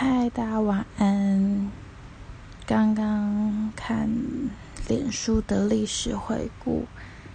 [0.00, 1.72] 嗨，大家晚安。
[2.64, 4.08] 刚刚看
[4.86, 6.86] 脸书的历史回顾，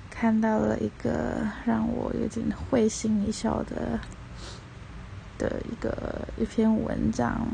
[0.10, 4.00] 看到了一个让我有点会心一笑的
[5.38, 7.46] 的一个一篇文章。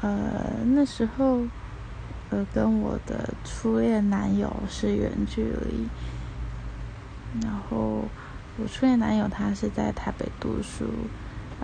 [0.00, 1.42] 呃，那时候，
[2.30, 5.88] 呃，跟我的初恋男友是远距离，
[7.40, 8.02] 然后
[8.56, 10.86] 我初恋男友他是在台北读书。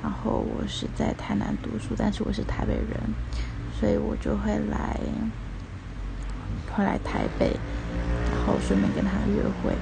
[0.03, 2.99] 然后我是在台南读书，但是我是台北人，
[3.79, 4.99] 所以我就会来，
[6.73, 7.55] 会来台北，
[8.31, 9.75] 然后顺便跟他约会。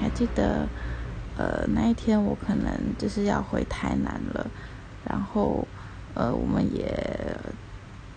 [0.00, 0.68] 还记得，
[1.36, 4.46] 呃，那一天我可能就是要回台南了，
[5.08, 5.66] 然后，
[6.14, 7.36] 呃，我们也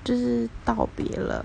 [0.03, 1.43] 就是道别了。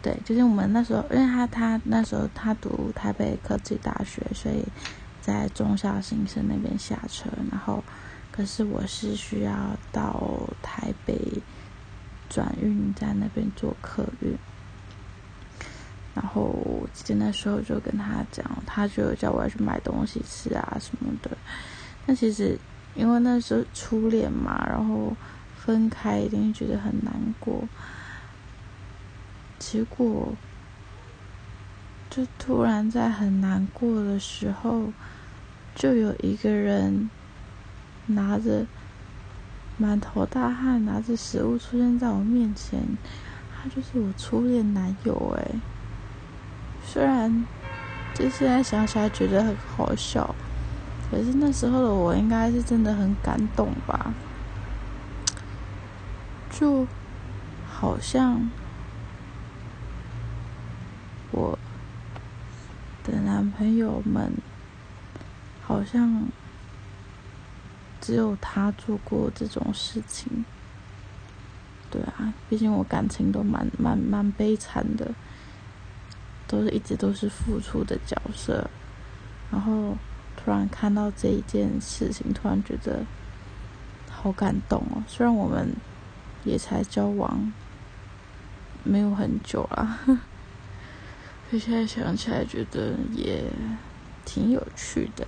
[0.00, 4.64] 对，就是我们那时候，因为他他那时候他读台北科技大学，所以
[5.20, 7.84] 在中校新生那边下车，然后。
[8.36, 11.18] 可是我是需要到台北
[12.28, 14.36] 转运站那边做客运，
[16.14, 21.30] 然后我记得那时候就跟他讲，他就叫我要去买东西吃啊什么的。
[22.04, 22.58] 那其实
[22.94, 25.16] 因为那时候初恋嘛，然后
[25.56, 27.66] 分开一定觉得很难过。
[29.58, 30.34] 结果
[32.10, 34.92] 就突然在很难过的时候，
[35.74, 37.08] 就有一个人。
[38.06, 38.64] 拿着
[39.76, 42.80] 满头大汗，拿着食物出现在我面前，
[43.50, 45.56] 他就是我初恋男友哎。
[46.84, 47.44] 虽然
[48.14, 50.34] 就现在想起来觉得很好笑，
[51.10, 54.14] 可是那时候的我应该是真的很感动吧。
[56.50, 56.86] 就
[57.68, 58.48] 好像
[61.32, 61.58] 我
[63.04, 64.32] 的男朋友们
[65.66, 66.22] 好像。
[68.00, 70.44] 只有他做过这种事情，
[71.90, 75.14] 对啊，毕竟我感情都蛮蛮蛮悲惨的，
[76.46, 78.68] 都是一直都是付出的角色，
[79.50, 79.96] 然后
[80.36, 83.04] 突然看到这一件事情，突然觉得
[84.10, 85.02] 好感动哦。
[85.08, 85.74] 虽然我们
[86.44, 87.52] 也才交往
[88.84, 89.98] 没有很久啊，
[91.50, 93.44] 现在想起来觉得也
[94.24, 95.26] 挺有趣的。